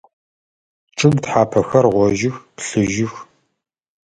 [0.97, 3.13] Чъыг тхьапэхэр гъожьых, плъыжьых.